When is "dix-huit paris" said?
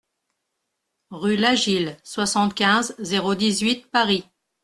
3.35-4.23